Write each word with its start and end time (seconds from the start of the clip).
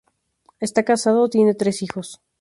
Está 0.59 0.81
casado, 0.83 1.29
tiene 1.29 1.53
tres 1.53 1.83
hijos. 1.83 2.21